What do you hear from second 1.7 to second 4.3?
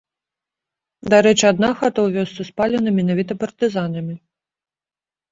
хата ў вёсцы спалена менавіта партызанамі.